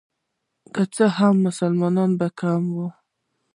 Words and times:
که 0.73 0.81
څه 0.95 1.05
هم 1.17 1.35
مسلمانان 1.47 2.11
به 2.19 2.27
کم 2.39 2.63
وو. 2.75 2.87